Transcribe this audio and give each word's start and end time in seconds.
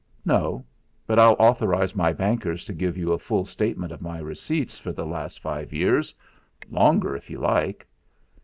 "No, 0.25 0.65
but 1.05 1.19
I'll 1.19 1.35
authorise 1.37 1.93
my 1.95 2.11
bankers 2.11 2.65
to 2.65 2.73
give 2.73 2.97
you 2.97 3.13
a 3.13 3.19
full 3.19 3.45
statement 3.45 3.91
of 3.91 4.01
my 4.01 4.17
receipts 4.17 4.75
for 4.79 4.91
the 4.91 5.05
last 5.05 5.39
five 5.39 5.71
years 5.71 6.15
longer, 6.71 7.15
if 7.15 7.29
you 7.29 7.37
like." 7.37 7.85